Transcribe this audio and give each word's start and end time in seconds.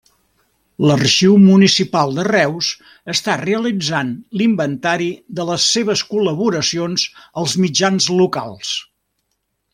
L’Arxiu 0.91 1.33
Municipal 1.41 2.13
de 2.19 2.25
Reus 2.27 2.69
està 3.15 3.35
realitzant 3.41 4.09
l'inventari 4.41 5.11
de 5.41 5.47
les 5.51 5.69
seves 5.75 6.05
col·laboracions 6.15 7.07
als 7.43 7.57
mitjans 7.67 8.11
locals. 8.25 8.75